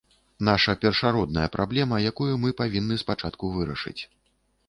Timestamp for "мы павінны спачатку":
2.45-3.53